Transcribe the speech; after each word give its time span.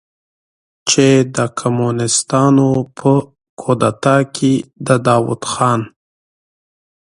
چې 0.89 1.05
د 1.35 1.37
کمونستانو 1.59 2.69
په 2.97 3.11
کودتا 3.61 4.17
کې 4.35 4.53
د 4.85 4.89
داؤد 5.07 5.41
خان 5.51 5.81